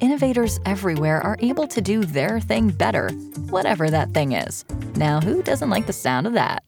[0.00, 3.10] Innovators everywhere are able to do their thing better,
[3.50, 4.64] whatever that thing is.
[4.96, 6.62] Now, who doesn't like the sound of that?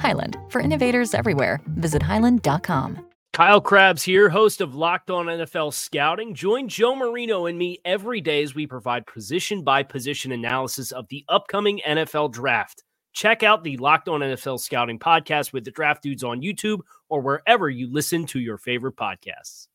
[0.00, 3.04] Hyland, for innovators everywhere, visit hyland.com.
[3.34, 6.34] Kyle Crabbs here, host of Locked On NFL Scouting.
[6.34, 11.06] Join Joe Marino and me every day as we provide position by position analysis of
[11.08, 12.82] the upcoming NFL draft.
[13.12, 17.20] Check out the Locked On NFL Scouting podcast with the draft dudes on YouTube or
[17.20, 19.68] wherever you listen to your favorite podcasts.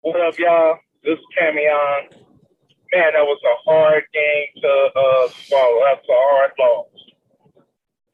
[0.00, 0.78] What up, y'all?
[1.06, 2.10] This is Camion.
[2.92, 5.80] Man, that was a hard game to uh, swallow.
[5.86, 6.86] That's a hard loss.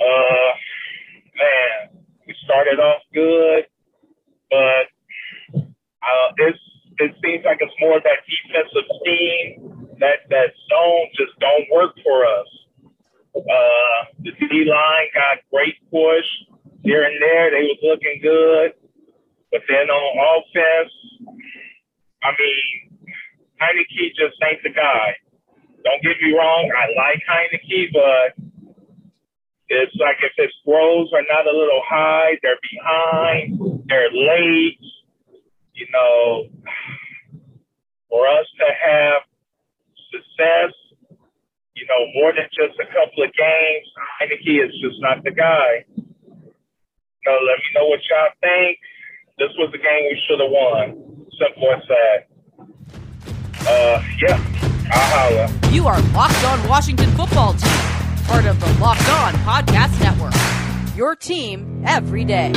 [0.00, 0.52] Uh,
[1.34, 3.64] man, we started off good
[4.52, 4.84] but
[5.56, 6.60] uh, it's
[7.00, 12.28] it seems like it's more that defensive scheme that that zone just don't work for
[12.28, 12.50] us.
[13.34, 16.28] Uh, the D line got great push
[16.84, 18.72] here and there; they was looking good,
[19.50, 20.92] but then on offense,
[22.22, 22.81] I mean,
[23.62, 25.14] Heinicke just ain't the guy.
[25.84, 28.34] Don't get me wrong; I like Heinicke, but
[29.68, 34.82] it's like if his throws are not a little high, they're behind, they're late.
[35.74, 36.48] You know,
[38.10, 39.22] for us to have
[40.12, 40.74] success,
[41.74, 43.86] you know, more than just a couple of games,
[44.20, 45.86] Heinicke is just not the guy.
[47.24, 48.78] Know, let me know what y'all think.
[49.38, 51.26] This was the game we should have won.
[51.38, 52.31] Simple as that.
[53.66, 54.42] Uh, yeah,
[54.90, 55.70] I'll holla.
[55.70, 57.92] You are locked on Washington football team
[58.24, 60.32] part of the Locked On Podcast Network.
[60.96, 62.52] Your team every day.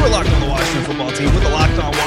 [0.00, 0.37] We're locked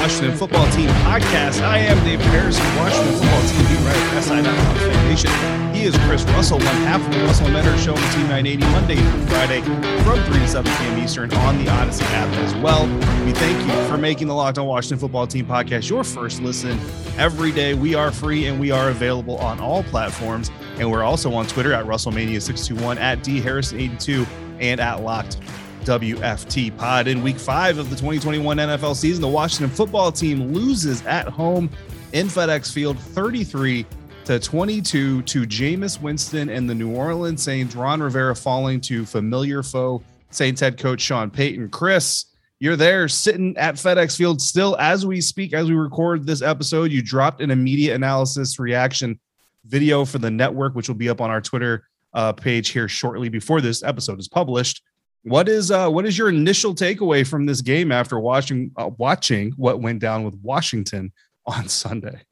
[0.02, 1.62] Washington football team podcast.
[1.62, 5.74] I am David Harrison, Washington football team writer at SI.com FanNation.
[5.76, 8.96] He is Chris Russell, one half of the Russell Mentor Show on Team 980 Monday
[8.96, 9.60] through Friday
[10.02, 10.98] from 3 to 7 p.m.
[10.98, 12.84] Eastern on the Audacy app as well.
[13.24, 16.80] We thank you for making the Locked On Washington football team podcast your first listen
[17.16, 17.74] every day.
[17.74, 20.50] We are free and we are available on all platforms.
[20.78, 24.26] And we're also on Twitter at Russellmania621, at DHarrison82,
[24.58, 25.36] and at Locked
[25.82, 27.08] WFT Pod.
[27.08, 31.70] In week five of the 2021 NFL season, the Washington football team loses at home
[32.12, 33.86] in FedEx Field 33
[34.24, 37.74] to 22 to Jameis Winston and the New Orleans Saints.
[37.74, 41.70] Ron Rivera falling to familiar foe, Saints head coach Sean Payton.
[41.70, 42.26] Chris,
[42.60, 46.92] you're there sitting at FedEx Field still as we speak, as we record this episode.
[46.92, 49.18] You dropped an immediate analysis reaction
[49.64, 53.28] video for the network, which will be up on our Twitter uh, page here shortly
[53.28, 54.82] before this episode is published.
[55.24, 59.52] What is uh, what is your initial takeaway from this game after watching uh, watching
[59.52, 61.12] what went down with Washington
[61.46, 62.22] on Sunday?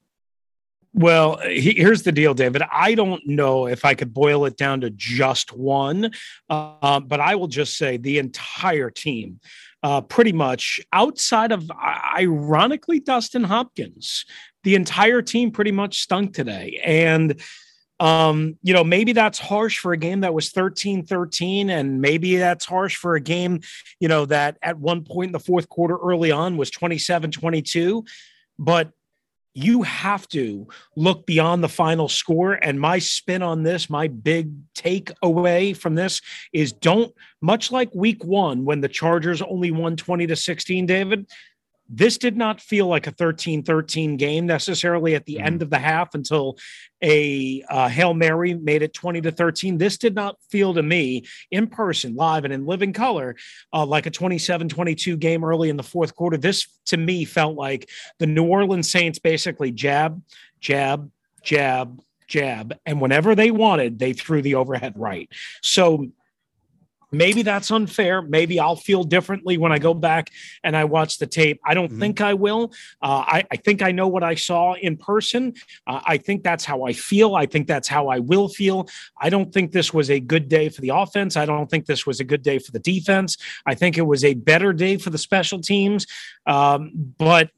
[0.93, 2.63] Well, he, here's the deal, David.
[2.73, 6.11] I don't know if I could boil it down to just one,
[6.49, 9.39] uh, but I will just say the entire team,
[9.85, 11.71] uh, pretty much outside of
[12.17, 14.25] ironically Dustin Hopkins,
[14.65, 16.81] the entire team pretty much stunk today.
[16.85, 17.41] And
[18.01, 22.37] um, you know, maybe that's harsh for a game that was 13 13, and maybe
[22.37, 23.61] that's harsh for a game,
[24.01, 28.05] you know, that at one point in the fourth quarter early on was 27 22.
[28.59, 28.91] But
[29.53, 32.53] you have to look beyond the final score.
[32.53, 36.23] And my spin on this, my big takeaway from this
[36.53, 37.13] is don't,
[37.43, 41.27] much like week one, when the Chargers only won 20 to 16, David,
[41.93, 45.47] this did not feel like a 13 13 game necessarily at the mm-hmm.
[45.47, 46.57] end of the half until
[47.03, 49.79] a uh, Hail Mary made it 20 to 13.
[49.79, 53.37] This did not feel to me in person, live, and in living color
[53.73, 56.37] uh, like a 27 22 game early in the fourth quarter.
[56.37, 57.89] This to me felt like
[58.19, 60.23] the New Orleans Saints basically jab,
[60.61, 61.11] jab,
[61.43, 62.79] jab, jab.
[62.87, 65.29] And whenever they wanted, they threw the overhead right.
[65.63, 66.09] So
[67.13, 68.23] Maybe that's unfair.
[68.23, 70.31] Maybe I'll feel differently when I go back
[70.63, 71.61] and I watch the tape.
[71.65, 72.01] I don't mm-hmm.
[72.01, 72.73] think I will.
[73.03, 75.55] Uh, I, I, think I know what I saw in person.
[75.87, 77.35] Uh, I think that's how I feel.
[77.35, 78.89] I think that's how I will feel.
[79.21, 81.37] I don't think this was a good day for the offense.
[81.37, 83.37] I don't think this was a good day for the defense.
[83.67, 86.07] I think it was a better day for the special teams.
[86.47, 87.51] Um, but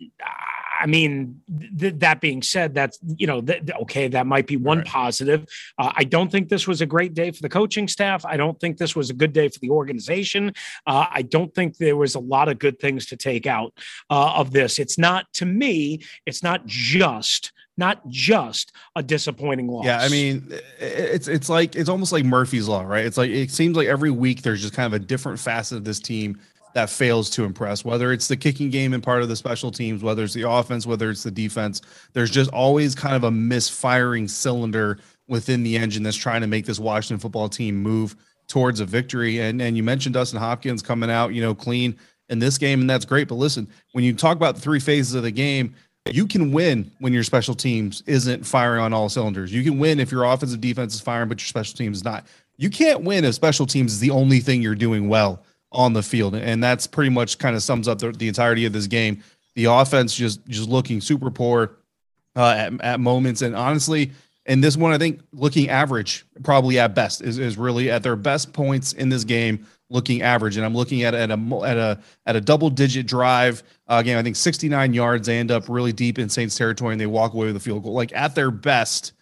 [0.82, 1.40] I mean,
[1.79, 4.87] th- that being said, that's you know, th- okay, that might be one right.
[4.87, 5.46] positive.
[5.79, 8.26] Uh, I don't think this was a great day for the coaching staff.
[8.26, 10.52] I don't think this was a good day for the organization.
[10.84, 13.73] Uh, I don't think there was a lot of good things to take out
[14.11, 14.81] uh, of this.
[14.81, 16.02] It's not to me.
[16.26, 19.87] It's not just not just a disappointing loss.
[19.87, 23.06] Yeah, I mean, it's it's like it's almost like Murphy's law, right?
[23.06, 25.85] It's like it seems like every week there's just kind of a different facet of
[25.85, 26.38] this team
[26.74, 27.84] that fails to impress.
[27.84, 30.86] Whether it's the kicking game and part of the special teams, whether it's the offense,
[30.86, 31.82] whether it's the defense,
[32.12, 34.98] there's just always kind of a misfiring cylinder
[35.28, 38.16] within the engine that's trying to make this Washington football team move
[38.48, 39.40] towards a victory.
[39.40, 41.96] And and you mentioned Dustin Hopkins coming out, you know, clean
[42.28, 43.28] in this game, and that's great.
[43.28, 45.75] But listen, when you talk about the three phases of the game,
[46.10, 49.52] you can win when your special teams isn't firing on all cylinders.
[49.52, 52.26] You can win if your offensive defense is firing, but your special teams is not.
[52.56, 55.42] You can't win if special teams is the only thing you're doing well
[55.72, 58.72] on the field, and that's pretty much kind of sums up the, the entirety of
[58.72, 59.22] this game.
[59.54, 61.76] The offense just just looking super poor
[62.36, 64.12] uh, at, at moments, and honestly,
[64.46, 68.16] in this one, I think looking average probably at best is, is really at their
[68.16, 71.34] best points in this game looking average, and I'm looking at at a
[71.64, 74.18] at a at a double digit drive uh, game.
[74.18, 75.26] I think 69 yards.
[75.26, 77.84] They end up really deep in Saints territory, and they walk away with a field
[77.84, 77.92] goal.
[77.92, 79.12] Like at their best,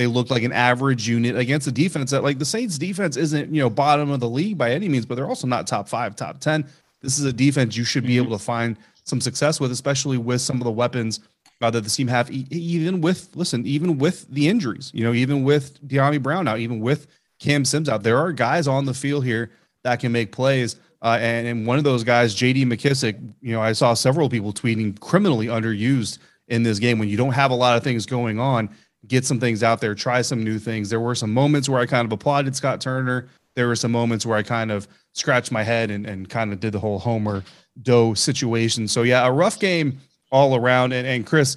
[0.00, 3.54] they look like an average unit against a defense that like the Saints defense isn't
[3.54, 6.16] you know bottom of the league by any means, but they're also not top five,
[6.16, 6.66] top ten.
[7.02, 8.28] This is a defense you should be mm-hmm.
[8.28, 11.20] able to find some success with, especially with some of the weapons
[11.60, 12.30] uh, that the team have.
[12.30, 16.80] even with listen, even with the injuries, you know, even with Dyami Brown out, even
[16.80, 17.06] with
[17.38, 19.50] Cam Sims out, there are guys on the field here
[19.84, 20.76] that can make plays.
[21.02, 22.64] Uh, and, and one of those guys, J.D.
[22.66, 26.18] McKissick, you know, I saw several people tweeting criminally underused
[26.48, 28.68] in this game when you don't have a lot of things going on.
[29.06, 30.90] Get some things out there, try some new things.
[30.90, 33.28] There were some moments where I kind of applauded Scott Turner.
[33.54, 36.60] There were some moments where I kind of scratched my head and, and kind of
[36.60, 37.42] did the whole Homer
[37.82, 38.86] Doe situation.
[38.86, 39.98] So yeah, a rough game
[40.30, 40.92] all around.
[40.92, 41.56] And, and Chris,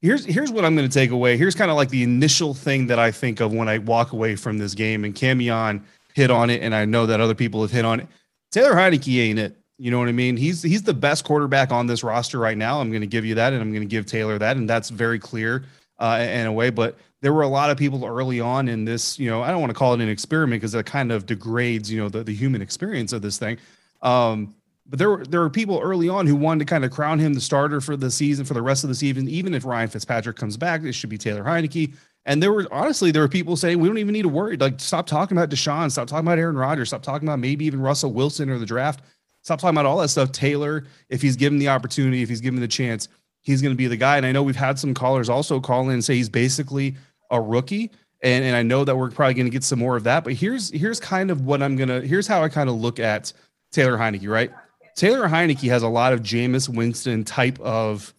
[0.00, 1.36] here's here's what I'm going to take away.
[1.36, 4.36] Here's kind of like the initial thing that I think of when I walk away
[4.36, 5.04] from this game.
[5.04, 5.82] And Camion
[6.14, 8.06] hit on it, and I know that other people have hit on it.
[8.50, 9.56] Taylor Heinicke ain't it.
[9.78, 10.36] You know what I mean?
[10.36, 12.80] He's he's the best quarterback on this roster right now.
[12.80, 14.90] I'm going to give you that, and I'm going to give Taylor that, and that's
[14.90, 15.64] very clear
[15.98, 16.70] uh, in a way.
[16.70, 19.18] But there were a lot of people early on in this.
[19.18, 21.90] You know, I don't want to call it an experiment because that kind of degrades
[21.90, 23.58] you know the, the human experience of this thing.
[24.02, 24.54] Um,
[24.86, 27.34] but there were there were people early on who wanted to kind of crown him
[27.34, 29.28] the starter for the season for the rest of the season.
[29.28, 31.94] Even if Ryan Fitzpatrick comes back, it should be Taylor Heinicke.
[32.24, 34.56] And there were honestly, there were people saying we don't even need to worry.
[34.56, 37.80] Like, stop talking about Deshaun, stop talking about Aaron Rodgers, stop talking about maybe even
[37.80, 39.00] Russell Wilson or the draft.
[39.42, 40.32] Stop talking about all that stuff.
[40.32, 43.08] Taylor, if he's given the opportunity, if he's given the chance,
[43.42, 44.16] he's going to be the guy.
[44.16, 46.96] And I know we've had some callers also call in and say he's basically
[47.30, 47.90] a rookie.
[48.22, 50.24] And, and I know that we're probably going to get some more of that.
[50.24, 53.32] But here's here's kind of what I'm gonna here's how I kind of look at
[53.70, 54.50] Taylor Heinicke, right?
[54.96, 58.12] Taylor Heinicke has a lot of Jameis Winston type of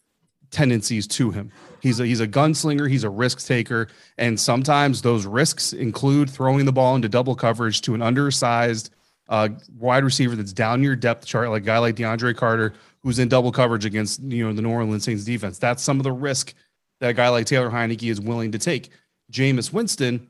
[0.52, 1.52] tendencies to him.
[1.82, 2.90] He's a he's a gunslinger.
[2.90, 3.88] He's a risk taker,
[4.18, 8.90] and sometimes those risks include throwing the ball into double coverage to an undersized
[9.30, 12.74] uh, wide receiver that's down your depth chart, like a guy like DeAndre Carter,
[13.04, 15.58] who's in double coverage against you know the New Orleans Saints defense.
[15.60, 16.54] That's some of the risk
[17.00, 18.90] that a guy like Taylor Heinicke is willing to take.
[19.32, 20.28] Jameis Winston,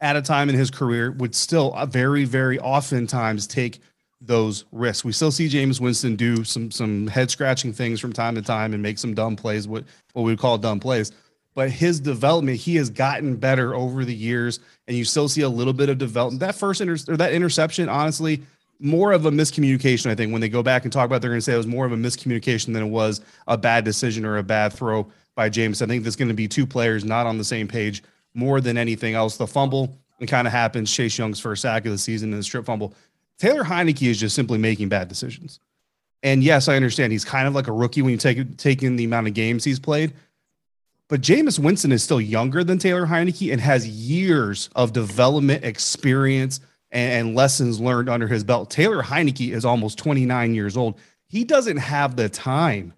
[0.00, 3.80] at a time in his career, would still uh, very very oftentimes take
[4.20, 5.04] those risks.
[5.04, 8.72] We still see Jameis Winston do some some head scratching things from time to time
[8.72, 11.12] and make some dumb plays, what what we would call dumb plays.
[11.54, 15.48] But his development, he has gotten better over the years, and you still see a
[15.48, 16.40] little bit of development.
[16.40, 18.42] That first inter- or that interception, honestly,
[18.78, 20.06] more of a miscommunication.
[20.06, 21.56] I think when they go back and talk about, it, they're going to say it
[21.56, 25.06] was more of a miscommunication than it was a bad decision or a bad throw
[25.34, 25.82] by James.
[25.82, 28.78] I think there's going to be two players not on the same page more than
[28.78, 29.36] anything else.
[29.36, 30.92] The fumble it kind of happens.
[30.92, 32.94] Chase Young's first sack of the season and the strip fumble
[33.38, 35.60] Taylor Heinicke is just simply making bad decisions.
[36.24, 38.96] And yes, I understand he's kind of like a rookie when you take take in
[38.96, 40.12] the amount of games he's played.
[41.08, 46.60] But Jameis Winston is still younger than Taylor Heinicke and has years of development experience
[46.90, 48.70] and, and lessons learned under his belt.
[48.70, 50.98] Taylor Heinicke is almost 29 years old.
[51.26, 52.92] He doesn't have the time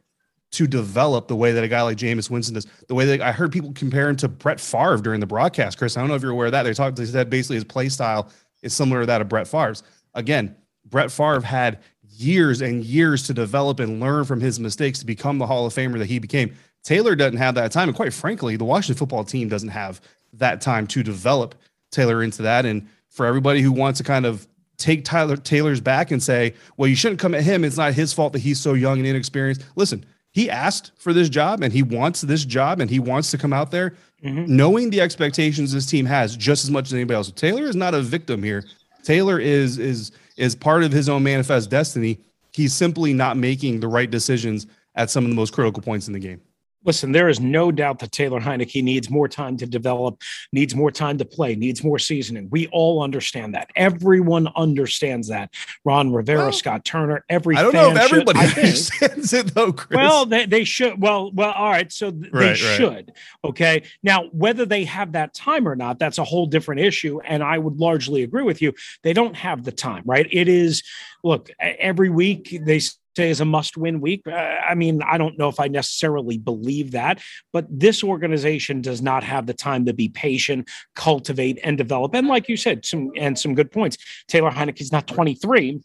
[0.53, 2.67] to develop the way that a guy like Jameis Winston does.
[2.89, 5.79] The way that I heard people compare him to Brett Favre during the broadcast.
[5.79, 6.65] Chris, I don't know if you're aware of that.
[6.65, 6.97] They talked.
[6.97, 8.29] They said basically his play style
[8.63, 9.85] is similar to that of Brett Favre's.
[10.15, 15.07] Again, Brett Favre had years and years to develop and learn from his mistakes to
[15.07, 16.53] become the Hall of Famer that he became.
[16.83, 17.89] Taylor doesn't have that time.
[17.89, 20.01] And quite frankly, the Washington football team doesn't have
[20.35, 21.55] that time to develop
[21.91, 22.65] Taylor into that.
[22.65, 24.47] And for everybody who wants to kind of
[24.77, 27.65] take Tyler Taylor's back and say, well, you shouldn't come at him.
[27.65, 29.65] It's not his fault that he's so young and inexperienced.
[29.77, 33.39] Listen, he asked for this job and he wants this job and he wants to
[33.39, 34.45] come out there mm-hmm.
[34.47, 37.29] knowing the expectations this team has just as much as anybody else.
[37.29, 38.65] So Taylor is not a victim here.
[39.03, 42.19] Taylor is is is part of his own manifest destiny.
[42.53, 46.13] He's simply not making the right decisions at some of the most critical points in
[46.13, 46.41] the game.
[46.85, 50.23] Listen, there is no doubt that Taylor Heinicke needs more time to develop,
[50.53, 52.49] needs more time to play, needs more seasoning.
[52.51, 53.71] We all understand that.
[53.77, 55.53] Everyone understands that.
[55.85, 59.73] Ron Rivera, well, Scott Turner, every I don't know if everybody should, understands it though,
[59.73, 59.97] Chris.
[59.97, 61.01] Well, they, they should.
[61.01, 61.93] Well, well, all right.
[61.93, 62.57] So th- right, they right.
[62.57, 63.13] should.
[63.45, 63.83] Okay.
[64.03, 67.21] Now, whether they have that time or not, that's a whole different issue.
[67.21, 68.73] And I would largely agree with you.
[69.03, 70.27] They don't have the time, right?
[70.31, 70.83] It is,
[71.23, 72.81] look, every week they
[73.17, 74.23] say is a must win week.
[74.27, 77.21] Uh, I mean, I don't know if I necessarily believe that,
[77.53, 82.15] but this organization does not have the time to be patient, cultivate, and develop.
[82.15, 83.97] And like you said, some and some good points.
[84.29, 85.81] Taylor Heinicke's not 23.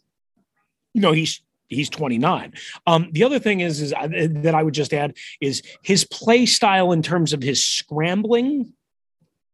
[0.94, 2.54] You know, he's he's 29.
[2.86, 6.46] Um, the other thing is, is uh, that I would just add is his play
[6.46, 8.72] style in terms of his scrambling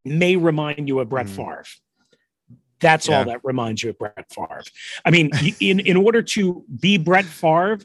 [0.04, 1.36] may remind you of Brett mm.
[1.36, 1.64] Favre.
[2.82, 3.18] That's yeah.
[3.18, 4.62] all that reminds you of Brett Favre.
[5.04, 7.78] I mean, in in order to be Brett Favre,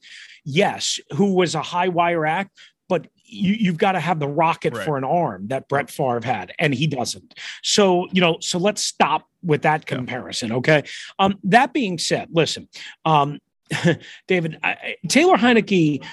[0.43, 2.51] yes, who was a high wire act,
[2.89, 4.85] but you, have got to have the rocket right.
[4.85, 7.35] for an arm that Brett Favre had, and he doesn't.
[7.61, 10.51] So, you know, so let's stop with that comparison.
[10.53, 10.83] Okay.
[11.19, 12.69] Um, that being said, listen,
[13.05, 13.39] um,
[14.27, 16.03] David, I, Taylor Heinicke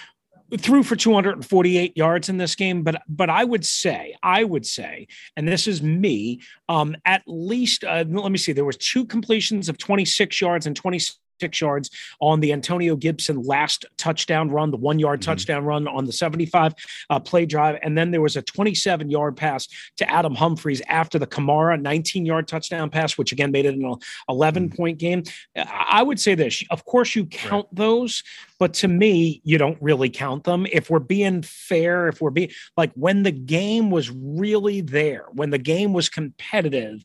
[0.57, 5.09] threw for 248 yards in this game, but but I would say, I would say,
[5.37, 9.69] and this is me, um, at least uh, let me see, there was two completions
[9.69, 14.77] of 26 yards and 26 six yards on the Antonio Gibson last touchdown run, the
[14.77, 15.31] one yard mm-hmm.
[15.31, 16.75] touchdown run on the 75
[17.11, 17.79] uh, play drive.
[17.83, 22.27] And then there was a 27 yard pass to Adam Humphries after the Kamara 19
[22.27, 23.95] yard touchdown pass, which again made it an
[24.29, 24.77] 11 mm-hmm.
[24.77, 25.23] point game.
[25.57, 27.77] I would say this of course, you count right.
[27.77, 28.23] those,
[28.59, 30.67] but to me, you don't really count them.
[30.73, 35.51] If we're being fair, if we're being like when the game was really there, when
[35.51, 37.05] the game was competitive,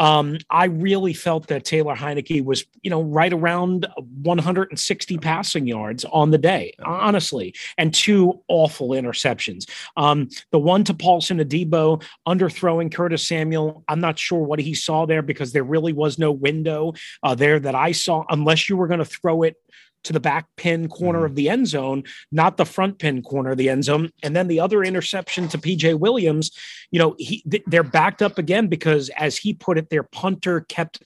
[0.00, 3.86] um, I really felt that Taylor Heinicke was, you know, right around
[4.22, 9.68] 160 passing yards on the day, honestly, and two awful interceptions.
[9.98, 13.84] Um, the one to Paulson Adebo, underthrowing Curtis Samuel.
[13.88, 17.60] I'm not sure what he saw there because there really was no window uh, there
[17.60, 19.56] that I saw, unless you were going to throw it
[20.04, 21.26] to the back pin corner mm.
[21.26, 24.10] of the end zone, not the front pin corner of the end zone.
[24.22, 26.50] And then the other interception to PJ Williams,
[26.90, 31.02] you know, he they're backed up again because as he put it, their punter kept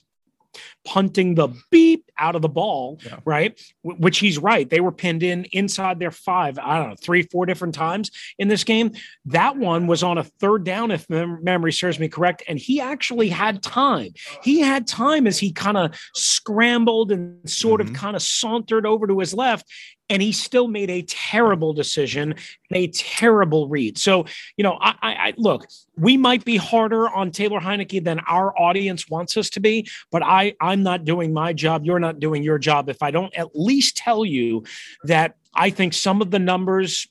[0.85, 3.19] punting the beep out of the ball, yeah.
[3.25, 3.59] right?
[3.83, 4.69] W- which he's right.
[4.69, 8.47] They were pinned in inside their five, I don't know, three, four different times in
[8.47, 8.91] this game.
[9.25, 12.43] That one was on a third down, if mem- memory serves me correct.
[12.47, 14.13] And he actually had time.
[14.43, 17.93] He had time as he kind of scrambled and sort mm-hmm.
[17.93, 19.65] of kind of sauntered over to his left
[20.09, 22.35] and he still made a terrible decision
[22.71, 23.97] a terrible read.
[23.97, 24.25] So,
[24.57, 29.09] you know, I, I, look, we might be harder on Taylor Heinicke than our audience
[29.09, 31.85] wants us to be, but I, I'm not doing my job.
[31.85, 32.89] You're not doing your job.
[32.89, 34.63] If I don't at least tell you
[35.03, 37.07] that I think some of the numbers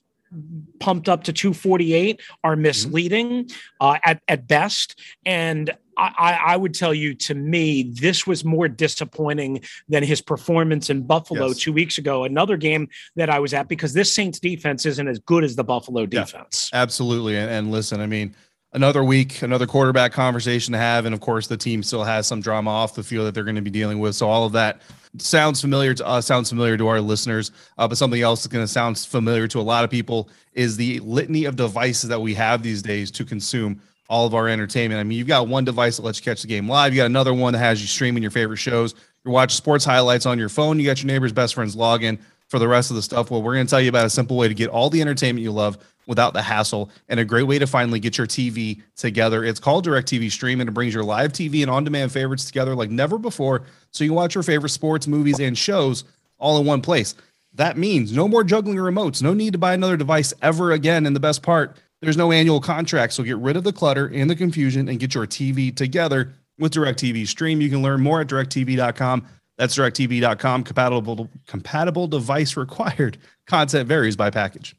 [0.79, 2.61] pumped up to 248 are mm-hmm.
[2.61, 3.49] misleading
[3.79, 4.99] uh, at, at best.
[5.25, 10.89] And I, I, would tell you, to me, this was more disappointing than his performance
[10.89, 11.59] in Buffalo yes.
[11.59, 12.23] two weeks ago.
[12.23, 15.63] Another game that I was at because this Saints defense isn't as good as the
[15.63, 16.69] Buffalo defense.
[16.73, 17.37] Yeah, absolutely.
[17.37, 18.35] And, and listen, I mean,
[18.75, 21.05] another week, another quarterback conversation to have.
[21.05, 23.55] And of course, the team still has some drama off the field that they're going
[23.55, 24.15] to be dealing with.
[24.15, 24.81] So all of that
[25.17, 27.51] sounds familiar to us, sounds familiar to our listeners.
[27.77, 30.75] Uh, but something else that's going to sound familiar to a lot of people is
[30.75, 34.99] the litany of devices that we have these days to consume all of our entertainment.
[34.99, 36.93] I mean, you've got one device that lets you catch the game live.
[36.93, 38.93] You got another one that has you streaming your favorite shows.
[39.23, 40.79] You're watching sports highlights on your phone.
[40.79, 43.31] You got your neighbor's best friend's login for the rest of the stuff.
[43.31, 45.43] Well, we're going to tell you about a simple way to get all the entertainment
[45.43, 49.43] you love without the hassle and a great way to finally get your TV together.
[49.43, 52.91] It's called DirecTV Stream and it brings your live TV and on-demand favorites together like
[52.91, 56.03] never before so you can watch your favorite sports, movies and shows
[56.37, 57.15] all in one place.
[57.55, 61.15] That means no more juggling remotes, no need to buy another device ever again and
[61.15, 64.35] the best part, there's no annual contract, so get rid of the clutter and the
[64.35, 67.61] confusion and get your TV together with DirecTV Stream.
[67.61, 69.25] You can learn more at directv.com.
[69.57, 70.63] That's directv.com.
[70.63, 73.17] Compatible compatible device required.
[73.47, 74.75] Content varies by package.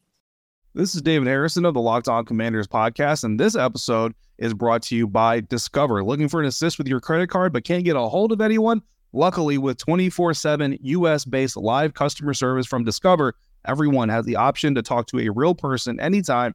[0.75, 4.82] This is David Harrison of the Locked On Commanders podcast, and this episode is brought
[4.82, 6.04] to you by Discover.
[6.04, 8.82] Looking for an assist with your credit card but can't get a hold of anyone?
[9.14, 14.75] Luckily, with 24 7 US based live customer service from Discover, everyone has the option
[14.75, 16.54] to talk to a real person anytime,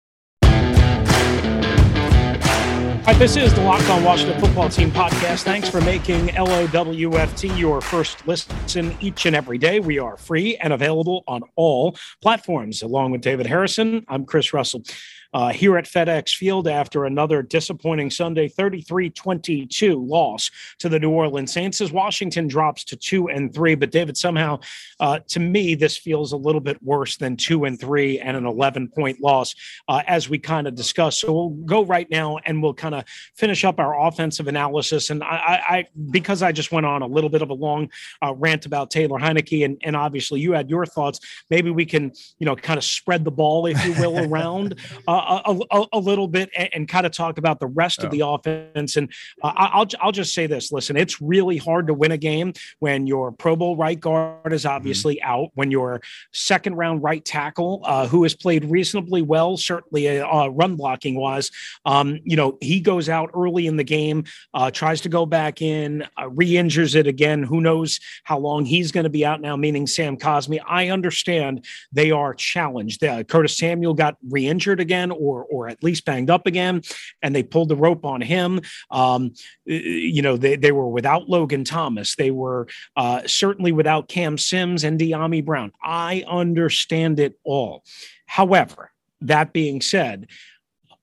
[3.07, 5.43] Right, this is the Locked On Washington Football Team podcast.
[5.43, 9.79] Thanks for making LOWFT your first listen each and every day.
[9.79, 12.83] We are free and available on all platforms.
[12.83, 14.83] Along with David Harrison, I'm Chris Russell
[15.33, 21.11] uh, here at FedEx Field after another disappointing Sunday 33 22 loss to the New
[21.11, 23.75] Orleans Saints as Washington drops to two and three.
[23.75, 24.59] But, David, somehow
[24.99, 28.45] uh, to me, this feels a little bit worse than two and three and an
[28.45, 29.55] 11 point loss,
[29.87, 31.19] uh, as we kind of discussed.
[31.19, 35.09] So we'll go right now and we'll kind of finish up our offensive analysis.
[35.09, 37.89] And I, I, because I just went on a little bit of a long
[38.21, 41.19] uh, rant about Taylor Heinicke, and, and obviously you had your thoughts,
[41.49, 44.75] maybe we can, you know, kind of spread the ball, if you will, around.
[45.21, 48.05] Uh, a, a, a, little bit and, and, kind of talk about the rest yeah.
[48.05, 48.95] of the offense.
[48.97, 49.11] And
[49.43, 53.07] uh, I'll I'll just say this: listen, it's really hard to win a game when
[53.07, 54.75] your Pro Bowl right guard is mm-hmm.
[54.75, 55.31] obviously mm-hmm.
[55.31, 56.01] out, when your
[56.33, 61.51] second round right tackle, uh, who has played reasonably well, certainly uh, run blocking wise,
[61.85, 64.23] um, you know, he goes out early in the game,
[64.53, 67.43] uh, tries to go back in, uh, re-injures it again.
[67.43, 69.55] Who knows how long he's going to be out now?
[69.55, 70.59] Meaning Sam Cosmi.
[70.67, 73.03] I understand they are challenged.
[73.03, 76.81] Uh, Curtis Samuel got re-injured again, or or at least banged up again,
[77.21, 78.61] and they pulled the rope on him.
[78.89, 79.33] Um,
[79.65, 82.15] you know, they, they were without Logan Thomas.
[82.15, 85.71] They were uh, certainly without Cam Sims and Dyami Brown.
[85.83, 87.83] I understand it all.
[88.25, 88.91] However,
[89.21, 90.27] that being said,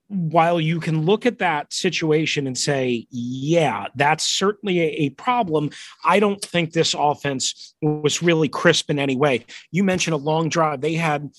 [0.08, 5.68] while you can look at that situation and say, yeah, that's certainly a, a, problem,
[6.02, 9.44] I don't think this offense was really crisp in any way.
[9.70, 10.80] You mentioned a long drive.
[10.80, 11.30] They had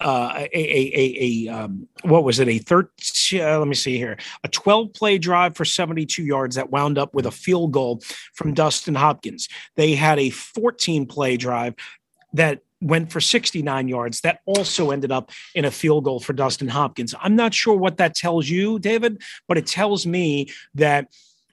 [0.00, 2.48] uh, a, a, a, a um, what was it?
[2.48, 2.88] A third,
[3.34, 7.14] uh, let me see here, a 12 play drive for 72 yards that wound up
[7.14, 8.02] with a field goal
[8.34, 9.48] from Dustin Hopkins.
[9.76, 11.74] They had a 14 play drive
[12.34, 14.20] that went for 69 yards.
[14.22, 17.14] That also ended up in a field goal for Dustin Hopkins.
[17.20, 21.08] I'm not sure what that tells you, David, but it tells me that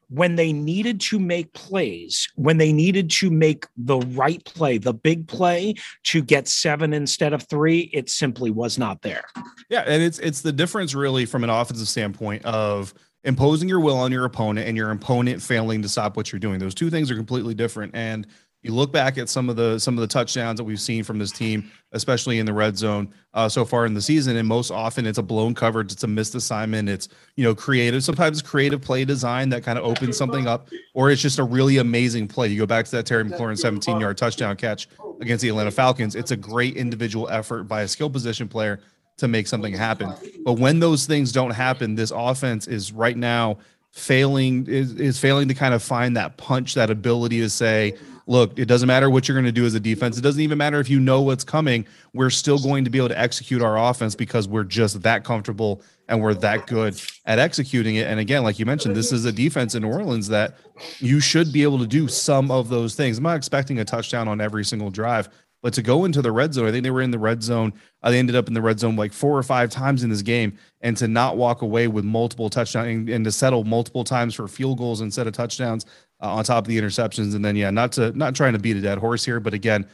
[0.10, 4.94] when they needed to make plays, when they needed to make the right play, the
[4.94, 9.26] big play to get seven instead of three, it simply was not there.
[9.70, 13.98] Yeah, and it's it's the difference really from an offensive standpoint of imposing your will
[13.98, 16.60] on your opponent and your opponent failing to stop what you're doing.
[16.60, 17.94] Those two things are completely different.
[17.94, 18.26] And
[18.64, 21.20] you look back at some of the some of the touchdowns that we've seen from
[21.20, 24.72] this team, especially in the red zone uh, so far in the season, and most
[24.72, 28.82] often it's a blown coverage, it's a missed assignment, it's you know creative, sometimes creative
[28.82, 32.48] play design that kind of opens something up, or it's just a really amazing play.
[32.48, 34.88] You go back to that Terry McLaurin 17 yard touchdown catch
[35.22, 36.16] against the Atlanta Falcons.
[36.16, 38.80] It's a great individual effort by a skill position player
[39.18, 40.14] to make something happen.
[40.44, 43.58] But when those things don't happen, this offense is right now
[43.92, 47.96] failing is, is failing to kind of find that punch, that ability to say
[48.28, 50.18] look, it doesn't matter what you're going to do as a defense.
[50.18, 51.88] It doesn't even matter if you know what's coming.
[52.14, 55.82] We're still going to be able to execute our offense because we're just that comfortable
[56.10, 58.08] and we're that good at executing it.
[58.08, 60.58] And again, like you mentioned, this is a defense in New Orleans that
[61.00, 63.18] you should be able to do some of those things.
[63.18, 65.30] I'm not expecting a touchdown on every single drive,
[65.64, 67.74] but to go into the red zone, I think they were in the red zone.
[68.04, 70.22] Uh, they ended up in the red zone like four or five times in this
[70.22, 74.36] game, and to not walk away with multiple touchdowns and, and to settle multiple times
[74.36, 75.86] for field goals instead of touchdowns
[76.22, 77.36] uh, on top of the interceptions.
[77.36, 79.88] And then, yeah, not to not trying to beat a dead horse here, but again,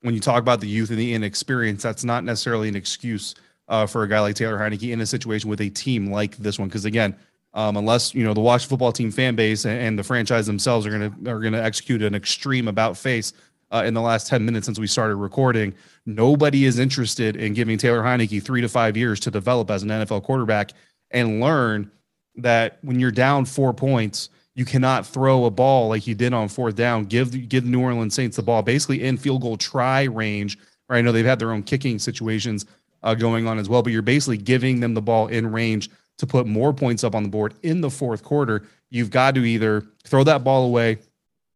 [0.00, 3.34] when you talk about the youth and the inexperience, that's not necessarily an excuse
[3.68, 6.58] uh, for a guy like Taylor Heinicke in a situation with a team like this
[6.58, 6.68] one.
[6.68, 7.16] Because again,
[7.54, 10.86] um, unless you know the Washington football team fan base and, and the franchise themselves
[10.86, 13.32] are to are to execute an extreme about face
[13.72, 15.74] uh, in the last 10 minutes since we started recording.
[16.06, 19.88] Nobody is interested in giving Taylor Heinicke three to five years to develop as an
[19.88, 20.72] NFL quarterback
[21.10, 21.90] and learn
[22.36, 26.48] that when you're down four points, you cannot throw a ball like you did on
[26.48, 27.04] fourth down.
[27.04, 30.58] Give give New Orleans Saints the ball basically in field goal try range.
[30.88, 30.98] Right?
[30.98, 32.66] I know they've had their own kicking situations
[33.02, 36.26] uh, going on as well, but you're basically giving them the ball in range to
[36.26, 38.64] put more points up on the board in the fourth quarter.
[38.90, 40.98] You've got to either throw that ball away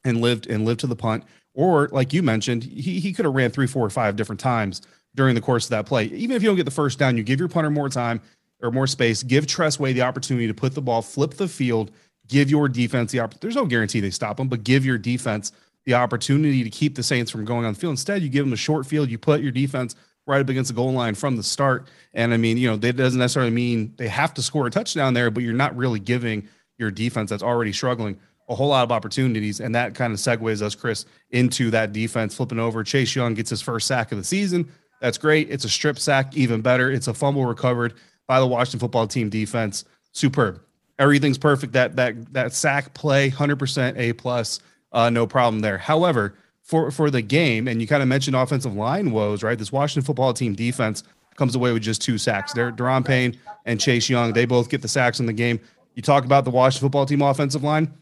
[0.05, 3.35] and live and live to the punt, or like you mentioned, he he could have
[3.35, 4.83] ran three, four, or five different times
[5.15, 6.07] during the course of that play.
[6.07, 8.21] Even if you don't get the first down, you give your punter more time
[8.61, 9.23] or more space.
[9.23, 11.93] Give Tress Way the opportunity to put the ball, flip the field
[12.29, 13.41] give your defense the opportunity.
[13.43, 15.53] There's no guarantee they stop them, but give your defense
[15.85, 17.93] the opportunity to keep the Saints from going on the field.
[17.93, 19.11] Instead, you give them a short field.
[19.11, 21.89] You put your defense right up against the goal line from the start.
[22.13, 25.15] And I mean, you know, that doesn't necessarily mean they have to score a touchdown
[25.15, 28.93] there, but you're not really giving your defense that's already struggling a whole lot of
[28.93, 29.61] opportunities.
[29.61, 32.85] And that kind of segues us, Chris, into that defense flipping over.
[32.85, 34.71] Chase Young gets his first sack of the season.
[35.01, 35.51] That's great.
[35.51, 36.91] It's a strip sack, even better.
[36.91, 37.95] It's a fumble recovered
[38.27, 39.85] by the Washington football team defense.
[40.13, 40.61] Superb
[40.99, 41.73] everything's perfect.
[41.73, 44.61] That that that sack play, hundred percent A plus,
[44.93, 45.79] uh, no problem there.
[45.79, 49.59] However, for for the game, and you kind of mentioned offensive line woes, right?
[49.59, 51.03] This Washington football team defense
[51.37, 52.53] comes away with just two sacks.
[52.53, 55.61] There, Daron Payne and Chase Young, they both get the sacks in the game.
[55.95, 57.93] You talk about the Washington football team offensive line,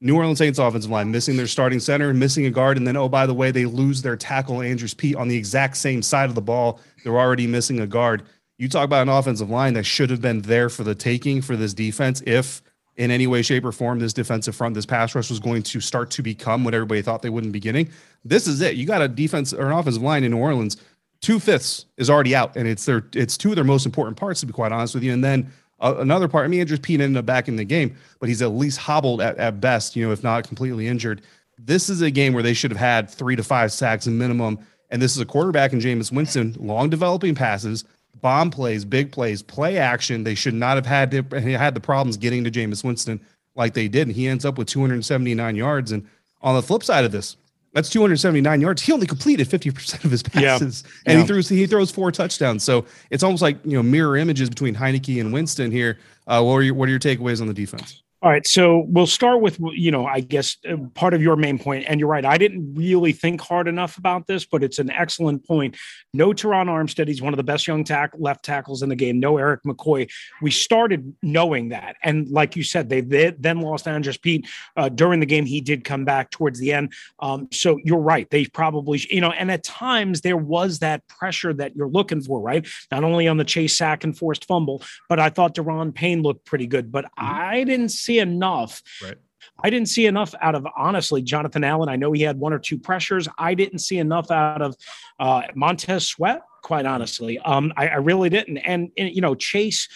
[0.00, 3.08] New Orleans Saints offensive line missing their starting center, missing a guard, and then oh
[3.08, 6.34] by the way, they lose their tackle Andrus Peat on the exact same side of
[6.34, 6.80] the ball.
[7.04, 8.22] They're already missing a guard.
[8.58, 11.56] You talk about an offensive line that should have been there for the taking for
[11.56, 12.62] this defense if
[12.96, 15.80] in any way, shape, or form this defensive front, this pass rush was going to
[15.80, 17.90] start to become what everybody thought they would in the beginning.
[18.24, 18.76] This is it.
[18.76, 20.78] You got a defense or an offensive line in New Orleans.
[21.20, 24.40] Two fifths is already out, and it's their it's two of their most important parts
[24.40, 25.12] to be quite honest with you.
[25.12, 27.96] And then uh, another part, I mean, Andrus Peat ended up back in the game,
[28.18, 31.22] but he's at least hobbled at, at best, you know, if not completely injured.
[31.58, 34.58] This is a game where they should have had three to five sacks minimum.
[34.90, 37.84] And this is a quarterback in Jameis Winston, long developing passes,
[38.20, 40.24] bomb plays, big plays, play action.
[40.24, 43.20] They should not have had to, had the problems getting to Jameis Winston
[43.54, 44.08] like they did.
[44.08, 45.92] And he ends up with 279 yards.
[45.92, 46.06] And
[46.42, 47.36] on the flip side of this,
[47.76, 48.80] that's 279 yards.
[48.80, 51.12] He only completed 50% of his passes, yeah.
[51.12, 51.22] and yeah.
[51.22, 52.64] he throws he throws four touchdowns.
[52.64, 55.98] So it's almost like you know mirror images between Heinicke and Winston here.
[56.26, 58.02] Uh, what are your what are your takeaways on the defense?
[58.22, 61.58] All right, so we'll start with you know I guess uh, part of your main
[61.58, 62.24] point, and you're right.
[62.24, 65.76] I didn't really think hard enough about this, but it's an excellent point.
[66.14, 69.20] No Terron Armstead, he's one of the best young tack left tackles in the game.
[69.20, 70.10] No Erik McCoy.
[70.40, 74.46] We started knowing that, and like you said, they, they then lost Andrus Peat
[74.78, 75.44] uh, during the game.
[75.44, 76.94] He did come back towards the end.
[77.18, 78.28] Um, so you're right.
[78.30, 82.40] They probably you know, and at times there was that pressure that you're looking for,
[82.40, 82.66] right?
[82.90, 86.46] Not only on the chase sack and forced fumble, but I thought Daron Payne looked
[86.46, 87.26] pretty good, but mm-hmm.
[87.26, 88.82] I didn't see enough.
[89.02, 89.16] Right.
[89.62, 91.88] I didn't see enough out of honestly Jonathan Allen.
[91.88, 93.28] I know he had one or two pressures.
[93.38, 94.76] I didn't see enough out of
[95.18, 97.38] uh, Montez Sweat, quite honestly.
[97.38, 98.58] Um, I, I really didn't.
[98.58, 99.88] And, and you know, Chase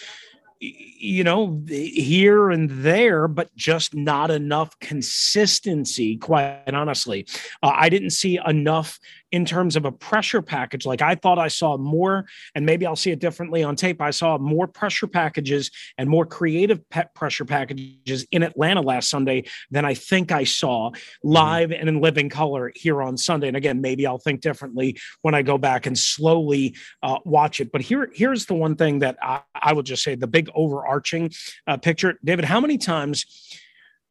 [0.61, 7.25] you know, here and there, but just not enough consistency, quite honestly.
[7.63, 8.99] Uh, I didn't see enough
[9.31, 10.85] in terms of a pressure package.
[10.85, 14.01] Like I thought I saw more, and maybe I'll see it differently on tape.
[14.01, 19.45] I saw more pressure packages and more creative pet pressure packages in Atlanta last Sunday
[19.69, 20.91] than I think I saw
[21.23, 21.79] live mm-hmm.
[21.79, 23.47] and in living color here on Sunday.
[23.47, 27.71] And again, maybe I'll think differently when I go back and slowly uh, watch it.
[27.71, 31.31] But here, here's the one thing that I, I will just say: the big overarching
[31.67, 32.45] uh, picture, David.
[32.45, 33.25] How many times?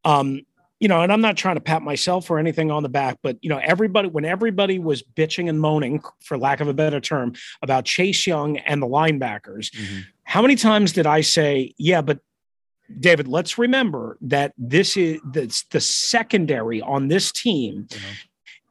[0.02, 0.40] Um,
[0.80, 3.36] you know, and I'm not trying to pat myself or anything on the back, but
[3.42, 7.34] you know, everybody when everybody was bitching and moaning, for lack of a better term,
[7.62, 10.00] about Chase Young and the linebackers, mm-hmm.
[10.24, 12.20] how many times did I say, yeah, but
[12.98, 18.12] David, let's remember that this is the, the secondary on this team mm-hmm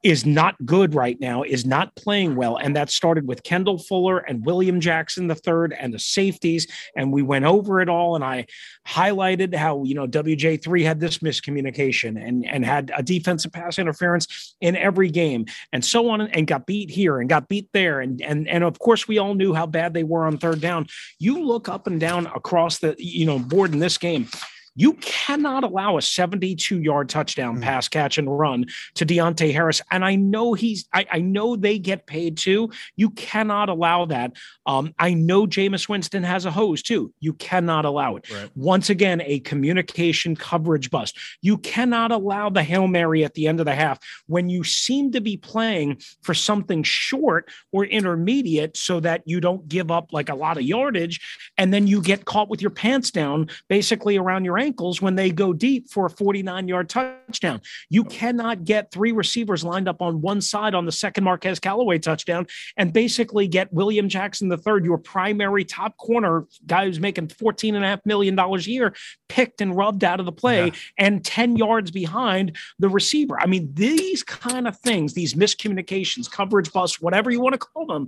[0.02, 2.56] is not good right now, is not playing well.
[2.56, 6.68] And that started with Kendall Fuller and William Jackson the third and the safeties.
[6.96, 8.16] And we went over it all.
[8.16, 8.46] And I
[8.88, 14.56] highlighted how, you know, WJ3 had this miscommunication and, and had a defensive pass interference
[14.62, 18.00] in every game and so on and got beat here and got beat there.
[18.00, 20.88] And and and of course we all knew how bad they were on third down.
[21.20, 24.30] You look up and down across the, you know, board in this game
[24.76, 27.62] you cannot allow a 72 yard touchdown mm.
[27.62, 29.82] pass, catch, and run to Deonte Harris.
[29.92, 32.72] And I know he's, I, I, know they get paid too.
[32.96, 34.34] You cannot allow that.
[34.66, 37.14] Um, I know Jameis Winston has a hose too.
[37.20, 38.30] You cannot allow it.
[38.32, 38.50] Right.
[38.56, 41.18] Once again, a communication coverage bust.
[41.42, 45.12] You cannot allow the Hail Mary at the end of the half when you seem
[45.12, 50.30] to be playing for something short or intermediate so that you don't give up like
[50.30, 51.20] a lot of yardage.
[51.58, 55.30] And then you get caught with your pants down basically around your ankles when they
[55.32, 57.62] go deep for a 49 yard touchdown.
[57.90, 62.00] You cannot get three receivers lined up on one side on the second Marquez Callaway
[62.00, 68.00] touchdown and basically get William Jackson III, your primary top corner guy who's making $14.5
[68.06, 68.94] million a year,
[69.28, 70.74] picked and rubbed out of the play yeah.
[70.98, 73.40] and 10 yards behind the receiver.
[73.40, 77.86] I mean, these kind of things, these miscommunications, coverage busts, whatever you want to call
[77.86, 78.08] them,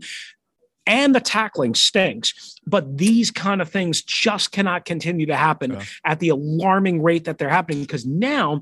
[0.85, 2.59] and the tackling stinks.
[2.65, 5.83] But these kind of things just cannot continue to happen yeah.
[6.05, 8.61] at the alarming rate that they're happening because now,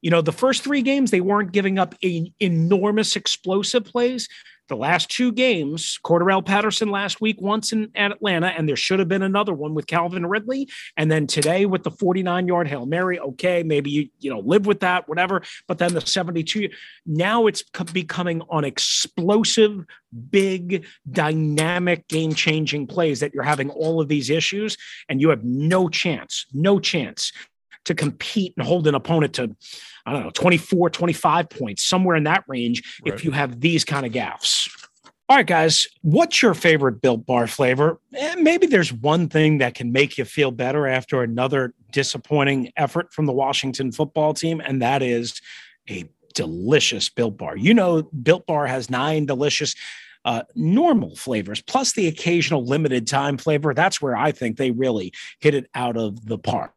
[0.00, 4.28] you know, the first three games, they weren't giving up a, enormous explosive plays
[4.68, 8.98] the last two games, Cordarrelle Patterson last week, once in at Atlanta, and there should
[8.98, 10.68] have been another one with Calvin Ridley.
[10.96, 14.66] And then today with the 49 yard Hail Mary, okay, maybe you, you know, live
[14.66, 15.42] with that, whatever.
[15.68, 16.70] But then the 72,
[17.06, 19.84] now it's becoming on explosive,
[20.30, 24.76] big, dynamic, game changing plays that you're having all of these issues,
[25.08, 27.32] and you have no chance, no chance
[27.84, 29.54] to compete and hold an opponent to
[30.06, 33.14] I don't know, 24, 25 points, somewhere in that range, right.
[33.14, 34.68] if you have these kind of gaffes.
[35.26, 37.98] All right, guys, what's your favorite Built Bar flavor?
[38.12, 43.10] And maybe there's one thing that can make you feel better after another disappointing effort
[43.14, 45.40] from the Washington football team, and that is
[45.88, 47.56] a delicious Built Bar.
[47.56, 49.74] You know, Built Bar has nine delicious
[50.26, 53.72] uh, normal flavors, plus the occasional limited time flavor.
[53.72, 56.74] That's where I think they really hit it out of the park.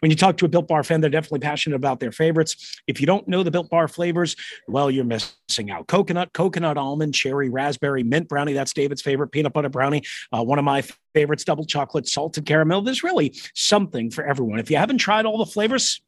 [0.00, 2.80] When you talk to a Built Bar fan, they're definitely passionate about their favorites.
[2.86, 4.36] If you don't know the Built Bar flavors,
[4.68, 5.86] well, you're missing out.
[5.86, 8.52] Coconut, coconut almond, cherry, raspberry, mint brownie.
[8.52, 9.28] That's David's favorite.
[9.28, 10.02] Peanut butter brownie.
[10.32, 12.82] Uh, one of my favorites, double chocolate, salted caramel.
[12.82, 14.58] There's really something for everyone.
[14.58, 16.00] If you haven't tried all the flavors,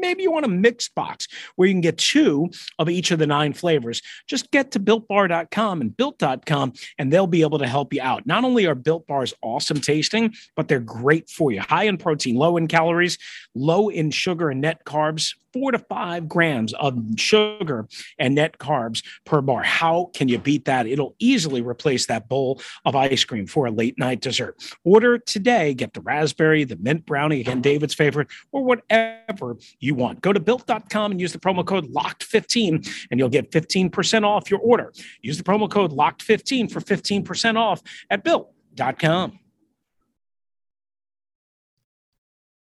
[0.00, 3.26] maybe you want a mix box where you can get two of each of the
[3.26, 4.02] nine flavors.
[4.26, 8.26] Just get to builtbar.com and built.com, and they'll be able to help you out.
[8.26, 11.60] Not only are built bars awesome tasting, but they're great for you.
[11.60, 13.18] High in protein, low in calories,
[13.54, 19.04] low in sugar and net carbs four to five grams of sugar and net carbs
[19.24, 19.62] per bar.
[19.62, 20.86] How can you beat that?
[20.86, 24.56] It'll easily replace that bowl of ice cream for a late night dessert.
[24.84, 30.20] Order today, get the raspberry, the mint brownie, again, David's favorite, or whatever you want.
[30.20, 34.60] Go to built.com and use the promo code LOCKED15 and you'll get 15% off your
[34.60, 34.92] order.
[35.22, 39.38] Use the promo code LOCKED15 for 15% off at built.com.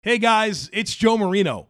[0.04, 1.70] Hey guys, it's Joe Marino.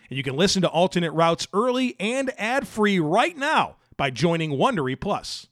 [0.11, 4.51] and you can listen to alternate routes early and ad free right now by joining
[4.51, 5.47] Wondery Plus.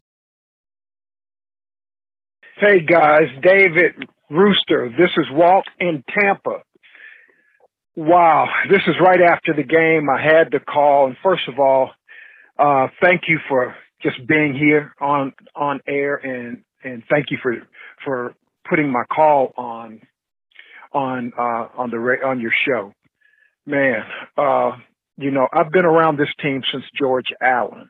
[2.58, 3.93] Hey guys, David
[4.30, 4.89] Rooster.
[4.89, 6.62] This is Walt in Tampa.
[7.95, 10.10] Wow, this is right after the game.
[10.10, 11.91] I had to call, and first of all,
[12.58, 17.56] uh, thank you for just being here on on air, and and thank you for
[18.04, 18.34] for
[18.69, 20.02] putting my call on
[20.91, 22.93] on uh, on the on your show
[23.69, 24.03] man,
[24.38, 24.71] uh,
[25.17, 27.89] you know, I've been around this team since George Allen.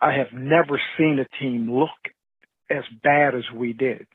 [0.00, 1.90] I have never seen a team look
[2.70, 4.06] as bad as we did.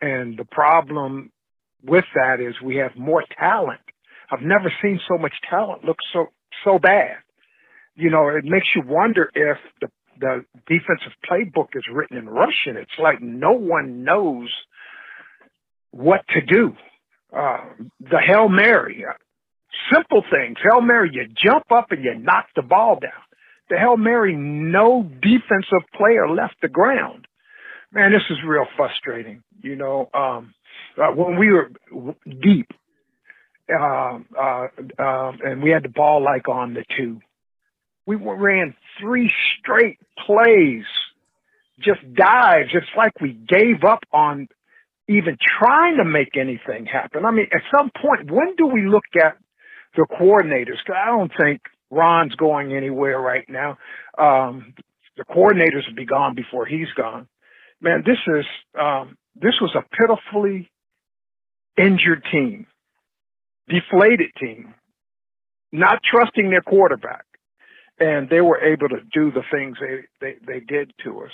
[0.00, 1.32] And the problem
[1.82, 3.80] with that is we have more talent.
[4.30, 6.26] I've never seen so much talent look so
[6.64, 7.16] so bad.
[7.94, 9.88] You know, it makes you wonder if the
[10.18, 12.76] the defensive playbook is written in Russian.
[12.76, 14.50] It's like no one knows
[15.90, 16.74] what to do.
[17.34, 17.64] Uh,
[18.00, 19.04] the Hail Mary.
[19.92, 20.56] Simple things.
[20.62, 23.12] Hail Mary, you jump up and you knock the ball down.
[23.68, 27.26] The Hail Mary, no defensive player left the ground.
[27.92, 29.42] Man, this is real frustrating.
[29.62, 30.54] You know, um,
[30.98, 31.70] uh, when we were
[32.42, 32.70] deep,
[33.72, 37.20] uh, uh, uh, and we had the ball like on the two,
[38.06, 40.84] we ran three straight plays,
[41.80, 42.70] just dives.
[42.72, 44.48] It's like we gave up on
[45.08, 47.24] even trying to make anything happen.
[47.24, 49.36] I mean, at some point, when do we look at
[49.96, 50.78] the coordinators.
[50.94, 53.78] I don't think Ron's going anywhere right now.
[54.18, 54.74] Um,
[55.16, 57.26] the coordinators will be gone before he's gone.
[57.80, 58.44] Man, this is
[58.78, 60.70] um, this was a pitifully
[61.76, 62.66] injured team,
[63.68, 64.74] deflated team,
[65.72, 67.24] not trusting their quarterback,
[67.98, 71.32] and they were able to do the things they they, they did to us.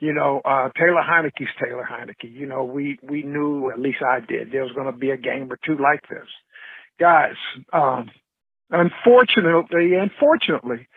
[0.00, 2.32] You know, uh, Taylor Heinicke's Taylor Heinicke.
[2.32, 5.16] You know, we we knew at least I did there was going to be a
[5.16, 6.28] game or two like this
[6.98, 7.36] guys,
[7.72, 8.10] um,
[8.70, 10.88] unfortunately, unfortunately,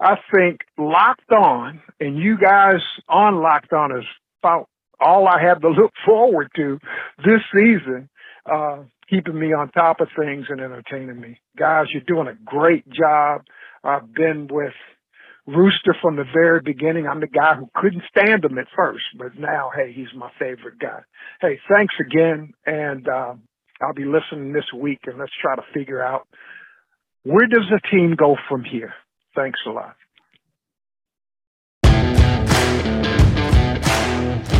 [0.00, 4.04] I think Locked On and you guys on Locked On is
[4.42, 4.68] about
[5.00, 6.78] all I have to look forward to
[7.24, 8.08] this season,
[8.50, 11.40] uh, keeping me on top of things and entertaining me.
[11.56, 13.42] Guys, you're doing a great job.
[13.84, 14.74] I've been with
[15.46, 17.06] Rooster from the very beginning.
[17.06, 20.78] I'm the guy who couldn't stand him at first, but now, hey, he's my favorite
[20.78, 21.00] guy.
[21.40, 22.52] Hey, thanks again.
[22.64, 23.42] And, um,
[23.82, 26.28] I'll be listening this week and let's try to figure out
[27.24, 28.94] where does the team go from here.
[29.34, 29.96] Thanks a lot.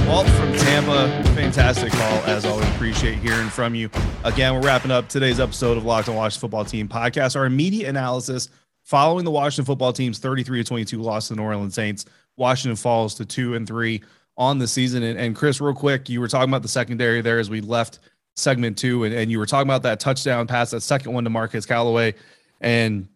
[0.08, 2.68] Walt from Tampa, fantastic call as always.
[2.70, 3.88] Appreciate hearing from you.
[4.24, 7.36] Again, we're wrapping up today's episode of Locked on Washington Football Team podcast.
[7.36, 8.48] Our immediate analysis
[8.82, 12.04] following the Washington Football Team's 33 to 22 loss to the New Orleans Saints.
[12.36, 14.02] Washington falls to two and three
[14.36, 15.02] on the season.
[15.02, 18.00] And, and Chris, real quick, you were talking about the secondary there as we left
[18.36, 21.30] segment two, and, and you were talking about that touchdown pass, that second one to
[21.30, 22.14] Marquez Callaway,
[22.60, 23.08] and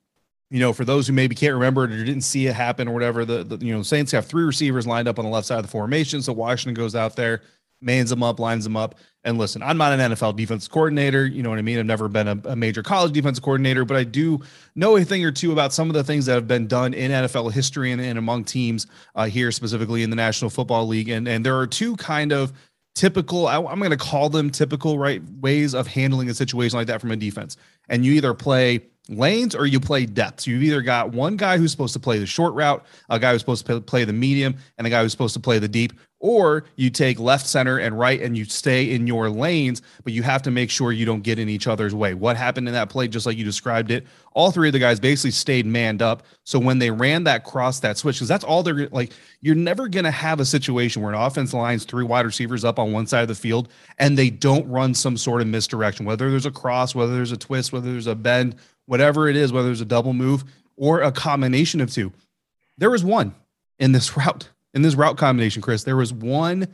[0.51, 2.95] you know, for those who maybe can't remember it or didn't see it happen or
[2.95, 5.59] whatever, the, the you know Saints have three receivers lined up on the left side
[5.59, 6.23] of the formation.
[6.23, 7.43] So Washington goes out there,
[7.81, 8.95] mans them up, lines them up.
[9.25, 11.27] And listen, I'm not an NFL defense coordinator.
[11.27, 11.81] You know what I mean?
[11.81, 14.41] I've never been a, a major college defense coordinator, but I do
[14.77, 17.11] know a thing or two about some of the things that have been done in
[17.11, 21.09] NFL history and, and among teams uh, here, specifically in the National Football League.
[21.09, 22.53] And and there are two kind of
[22.97, 26.89] typical I, am going to call them typical right ways of handling a situation like
[26.89, 27.57] that from a defense
[27.89, 30.47] and you either play lanes or you play depths.
[30.47, 33.41] You've either got one guy who's supposed to play the short route, a guy who's
[33.41, 36.65] supposed to play the medium, and a guy who's supposed to play the deep, or
[36.77, 40.43] you take left, center, and right and you stay in your lanes, but you have
[40.43, 42.15] to make sure you don't get in each other's way.
[42.15, 44.99] What happened in that play, just like you described it, all three of the guys
[44.99, 46.23] basically stayed manned up.
[46.45, 49.89] So when they ran that cross, that switch, because that's all they're like, you're never
[49.89, 53.07] going to have a situation where an offense lines three wide receivers up on one
[53.07, 56.51] side of the field and they don't run some sort of misdirection, whether there's a
[56.51, 59.87] cross, whether there's a twist, whether there's a bend, whatever it is, whether there's a
[59.87, 60.45] double move
[60.77, 62.13] or a combination of two.
[62.79, 63.35] There was one
[63.79, 66.69] in this route in this route combination, Chris, there was one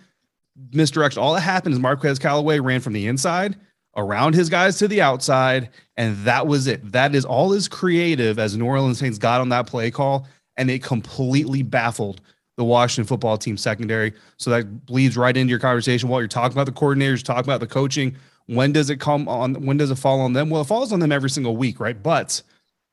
[0.72, 1.22] misdirection.
[1.22, 3.56] All that happened is Marquez Callaway ran from the inside
[3.96, 6.90] around his guys to the outside, and that was it.
[6.90, 10.68] That is all as creative as New Orleans Saints got on that play call, and
[10.68, 12.20] it completely baffled
[12.56, 14.12] the Washington football team secondary.
[14.36, 17.60] So that bleeds right into your conversation while you're talking about the coordinators, talking about
[17.60, 18.16] the coaching.
[18.46, 19.54] When does it come on?
[19.64, 20.50] When does it fall on them?
[20.50, 22.02] Well, it falls on them every single week, right?
[22.02, 22.42] But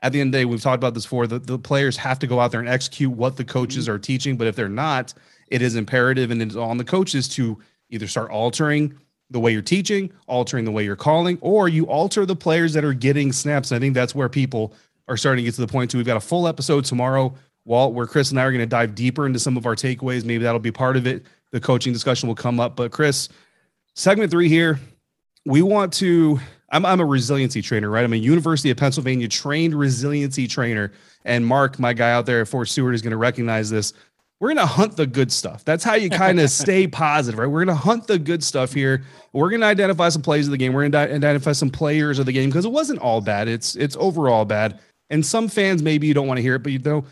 [0.02, 1.28] at the end of the day, we've talked about this before.
[1.28, 3.96] The, the players have to go out there and execute what the coaches mm-hmm.
[3.96, 4.38] are teaching.
[4.38, 5.14] But if they're not,
[5.48, 7.60] it is imperative and it's on the coaches to
[7.90, 8.98] either start altering
[9.32, 12.84] the way you're teaching, altering the way you're calling, or you alter the players that
[12.84, 13.72] are getting snaps.
[13.72, 14.74] And I think that's where people
[15.08, 15.98] are starting to get to the point too.
[15.98, 17.36] We've got a full episode tomorrow,
[17.66, 20.24] Walt, where Chris and I are going to dive deeper into some of our takeaways.
[20.24, 21.26] Maybe that'll be part of it.
[21.52, 22.76] The coaching discussion will come up.
[22.76, 23.30] But Chris,
[23.96, 24.80] segment three here,
[25.46, 26.40] we want to
[26.72, 28.04] I'm, I'm a resiliency trainer, right?
[28.04, 30.92] I'm a University of Pennsylvania trained resiliency trainer.
[31.26, 33.94] And Mark, my guy out there at Fort Stewart, is going to recognize this.
[34.40, 35.66] We're going to hunt the good stuff.
[35.66, 37.48] That's how you kind of stay positive, right?
[37.48, 39.04] We're going to hunt the good stuff here.
[39.34, 40.72] We're going to identify some plays of the game.
[40.72, 43.50] We're going to identify some players of the game because it wasn't all bad.
[43.50, 44.80] It's it's overall bad.
[45.10, 47.04] And some fans maybe you don't want to hear it, but you know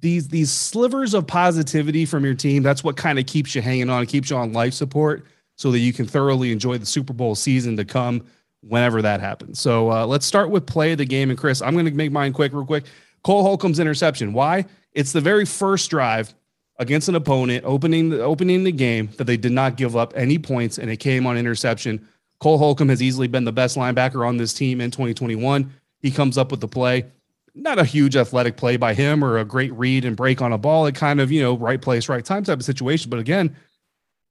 [0.00, 2.62] these these slivers of positivity from your team.
[2.62, 5.24] That's what kind of keeps you hanging on, keeps you on life support,
[5.56, 8.26] so that you can thoroughly enjoy the Super Bowl season to come
[8.62, 9.60] whenever that happens.
[9.60, 11.30] So uh, let's start with play of the game.
[11.30, 12.84] And Chris, I'm going to make mine quick, real quick.
[13.22, 14.32] Cole Holcomb's interception.
[14.32, 14.64] Why?
[14.92, 16.34] It's the very first drive
[16.78, 20.38] against an opponent opening the opening the game that they did not give up any
[20.38, 22.06] points, and it came on interception.
[22.40, 25.72] Cole Holcomb has easily been the best linebacker on this team in 2021.
[26.00, 27.06] He comes up with the play.
[27.54, 30.58] Not a huge athletic play by him or a great read and break on a
[30.58, 30.86] ball.
[30.86, 33.10] It kind of, you know, right place, right time type of situation.
[33.10, 33.54] But again,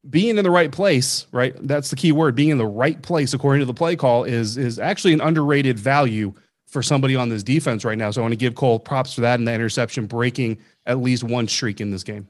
[0.09, 1.55] being in the right place, right?
[1.67, 2.35] That's the key word.
[2.35, 5.77] Being in the right place, according to the play call, is is actually an underrated
[5.77, 6.33] value
[6.67, 8.11] for somebody on this defense right now.
[8.11, 11.23] So I want to give Cole props for that and the interception breaking at least
[11.23, 12.27] one streak in this game.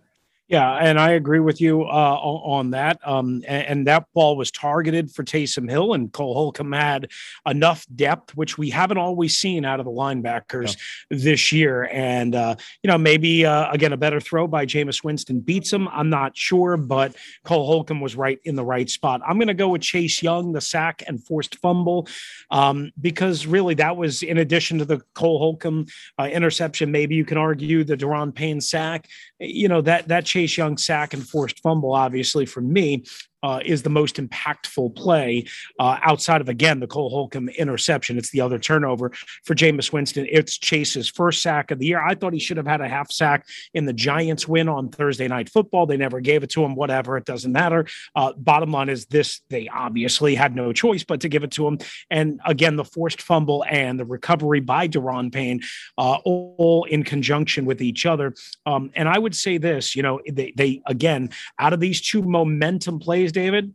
[0.52, 3.00] Yeah, and I agree with you uh, on that.
[3.08, 7.10] Um, and, and, that ball was targeted for Taysom Hill, and Cole Holcomb had
[7.48, 10.76] enough depth, which we haven't always seen out of the linebackers
[11.10, 11.18] yeah.
[11.18, 11.88] this year.
[11.90, 15.88] And uh, you know, maybe uh, again a better throw by Jameis Winston beats him.
[15.88, 19.22] I'm not sure, but Cole Holcomb was right in the right spot.
[19.26, 22.10] I'm going to go with Chase Young, the sack and forced fumble,
[22.50, 25.86] um, because really that was in addition to the Cole Holcomb
[26.20, 26.92] uh, interception.
[26.92, 29.08] Maybe you can argue the Daron Payne sack.
[29.40, 33.04] You know that that Chase Chase Young sack and forced fumble, obviously, for me,
[33.44, 35.46] uh, is the most impactful play
[35.80, 38.18] uh, outside of again the Cole Holcomb interception.
[38.18, 39.12] It's the other turnover
[39.44, 40.28] for Jameis Winston.
[40.30, 42.02] It's Chase's first sack of the year.
[42.02, 45.28] I thought he should have had a half sack in the Giants win on Thursday
[45.28, 45.86] Night Football.
[45.86, 46.76] They never gave it to him.
[46.76, 47.86] Whatever, it doesn't matter.
[48.16, 51.68] Uh, bottom line is this: they obviously had no choice but to give it to
[51.68, 51.80] him.
[52.10, 55.62] And again, the forced fumble and the recovery by Daron Payne,
[55.98, 58.34] uh, all in conjunction with each other.
[58.66, 62.22] Um, and I would say this: you know, they, they again out of these two
[62.22, 63.74] momentum plays David,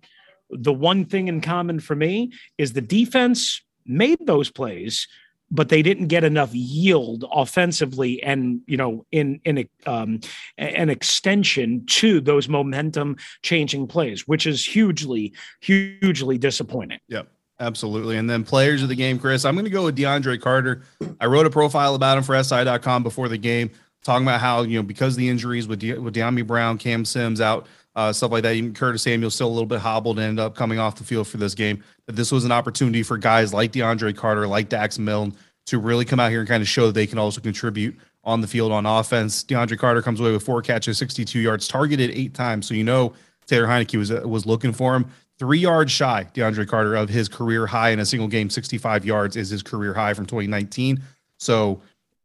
[0.50, 5.08] the one thing in common for me is the defense made those plays,
[5.50, 10.20] but they didn't get enough yield offensively and you know in in um,
[10.58, 17.00] an extension to those momentum changing plays, which is hugely hugely disappointing.
[17.08, 17.28] Yep.
[17.58, 18.18] Absolutely.
[18.18, 20.82] And then players of the game, Chris, I'm going to go with DeAndre Carter.
[21.20, 23.70] I wrote a profile about him for SI.com before the game,
[24.04, 27.40] talking about how, you know, because the injuries with, De- with Dyami Brown, Cam Sims
[27.40, 27.66] out,
[27.96, 28.54] uh, stuff like that.
[28.54, 31.26] Even Curtis Samuel still a little bit hobbled and ended up coming off the field
[31.26, 31.82] for this game.
[32.04, 35.34] But this was an opportunity for guys like DeAndre Carter, like Dax Milne,
[35.66, 38.40] to really come out here and kind of show that they can also contribute on
[38.40, 39.42] the field on offense.
[39.44, 42.68] DeAndre Carter comes away with four catches, 62 yards, targeted eight times.
[42.68, 43.14] So you know
[43.46, 45.06] Taylor Heinicke was was looking for him.
[45.38, 49.36] Three yards shy, DeAndre Carter, of his career high in a single game, 65 yards
[49.36, 51.02] is his career high from 2019.
[51.38, 51.82] So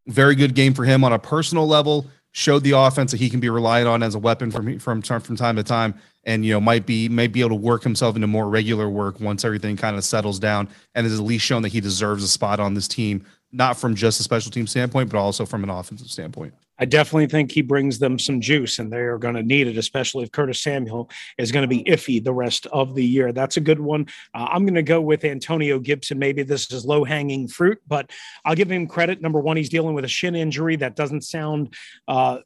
[0.07, 2.05] very good game for him on a personal level.
[2.34, 5.36] Showed the offense that he can be relied on as a weapon from from from
[5.36, 8.27] time to time, and you know might be might be able to work himself into
[8.27, 11.73] more regular work once everything kind of settles down, and has at least shown that
[11.73, 15.17] he deserves a spot on this team, not from just a special team standpoint, but
[15.17, 16.53] also from an offensive standpoint.
[16.82, 19.77] I definitely think he brings them some juice, and they are going to need it,
[19.77, 23.32] especially if Curtis Samuel is going to be iffy the rest of the year.
[23.32, 24.07] That's a good one.
[24.34, 26.17] Uh, I'm going to go with Antonio Gibson.
[26.17, 28.09] Maybe this is low hanging fruit, but
[28.43, 29.21] I'll give him credit.
[29.21, 31.75] Number one, he's dealing with a shin injury that doesn't sound
[32.07, 32.39] uh,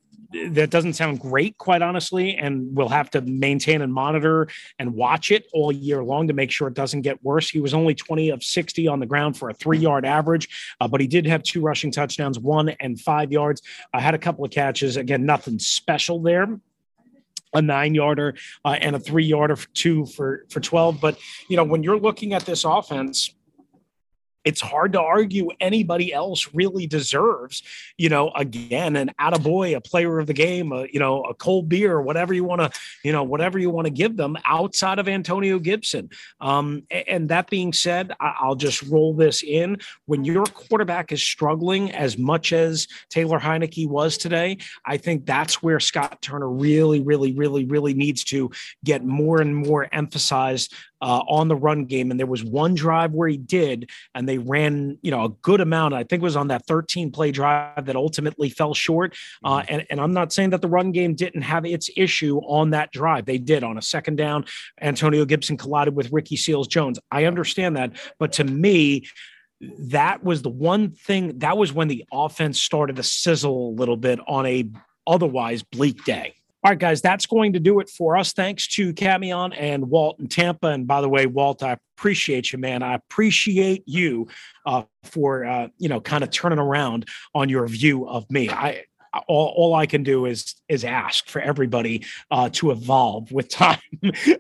[0.50, 2.36] that doesn't sound great, quite honestly.
[2.36, 4.48] And we'll have to maintain and monitor
[4.80, 7.50] and watch it all year long to make sure it doesn't get worse.
[7.50, 10.88] He was only 20 of 60 on the ground for a three yard average, uh,
[10.88, 13.62] but he did have two rushing touchdowns, one and five yards.
[13.94, 14.98] I uh, had a couple of catches.
[14.98, 16.60] Again, nothing special there
[17.54, 21.18] a nine yarder uh, and a three yarder two for for 12 but
[21.50, 23.34] you know when you're looking at this offense
[24.46, 27.64] it's hard to argue anybody else really deserves,
[27.98, 31.68] you know, again, an attaboy, a player of the game, a, you know, a cold
[31.68, 35.08] beer, whatever you want to, you know, whatever you want to give them outside of
[35.08, 36.10] Antonio Gibson.
[36.40, 39.78] Um, and that being said, I'll just roll this in.
[40.06, 45.64] When your quarterback is struggling as much as Taylor Heinicke was today, I think that's
[45.64, 48.52] where Scott Turner really, really, really, really needs to
[48.84, 52.12] get more and more emphasized uh, on the run game.
[52.12, 55.62] And there was one drive where he did, and they ran, you know, a good
[55.62, 55.94] amount.
[55.94, 59.16] I think it was on that 13 play drive that ultimately fell short.
[59.44, 59.74] Uh, mm-hmm.
[59.74, 62.92] and, and I'm not saying that the run game didn't have its issue on that
[62.92, 63.26] drive.
[63.26, 64.46] They did on a second down.
[64.82, 67.00] Antonio Gibson collided with Ricky Seals Jones.
[67.12, 67.94] I understand that.
[68.20, 69.08] But to me,
[69.62, 73.98] that was the one thing that was when the offense started to sizzle a little
[73.98, 74.70] bit on a
[75.08, 76.35] otherwise bleak day.
[76.66, 78.34] All right, guys, that's going to do it for us.
[78.34, 80.70] Thanks to Camion and Walt in Tampa.
[80.70, 82.82] And by the way, Walt, I appreciate you, man.
[82.82, 84.30] I appreciate you
[84.66, 88.50] uh, for uh, you know kind of turning around on your view of me.
[88.50, 88.86] I
[89.28, 93.80] all, all I can do is is ask for everybody uh, to evolve with time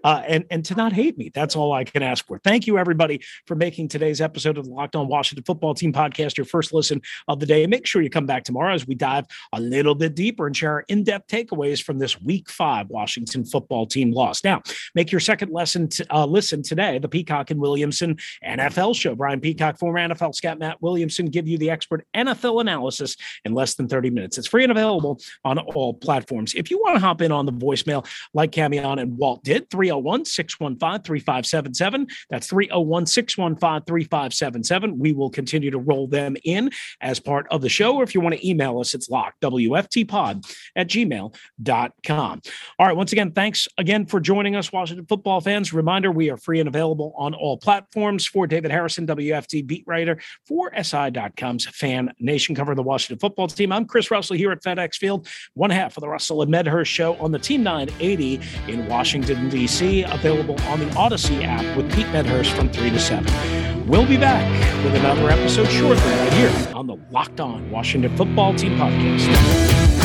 [0.03, 1.31] uh, and and to not hate me.
[1.33, 2.39] That's all I can ask for.
[2.39, 6.37] Thank you everybody for making today's episode of the Locked On Washington Football Team podcast
[6.37, 7.65] your first listen of the day.
[7.67, 10.71] Make sure you come back tomorrow as we dive a little bit deeper and share
[10.71, 14.43] our in-depth takeaways from this Week Five Washington Football Team loss.
[14.43, 14.61] Now,
[14.93, 16.99] make your second lesson to, uh, listen today.
[16.99, 19.15] The Peacock and Williamson NFL show.
[19.15, 23.15] Brian Peacock, former NFL scout Matt Williamson, give you the expert NFL analysis
[23.45, 24.37] in less than 30 minutes.
[24.37, 26.53] It's free and available on all platforms.
[26.53, 30.25] If you want to hop in on the voicemail like Camion and Walt did, 301
[30.25, 32.07] 615 3577.
[32.29, 34.99] That's 301 615 3577.
[34.99, 37.95] We will continue to roll them in as part of the show.
[37.95, 40.45] Or if you want to email us, it's locked, WFTpod
[40.75, 42.41] at gmail.com.
[42.79, 42.95] All right.
[42.95, 45.73] Once again, thanks again for joining us, Washington football fans.
[45.73, 50.19] Reminder we are free and available on all platforms for David Harrison, WFT beat writer
[50.47, 53.71] for SI.com's FanNation, covering the Washington football team.
[53.71, 57.15] I'm Chris Russell here at FedEx Field, one half of the Russell and Medhurst show
[57.15, 62.53] on the Team 980 in Washington, D.C., available on the Audacy app with Pete Medhurst
[62.53, 63.87] from 3 to 7.
[63.87, 64.45] We'll be back
[64.83, 70.04] with another episode shortly right here on the Locked On Washington Football Team Podcast.